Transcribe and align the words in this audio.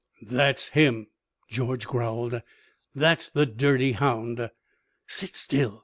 "That's 0.23 0.69
him!" 0.69 1.09
George 1.47 1.85
growled, 1.85 2.41
"That's 2.95 3.29
the 3.29 3.45
dirty 3.45 3.91
hound!" 3.91 4.49
"Sit 5.05 5.35
still!" 5.35 5.79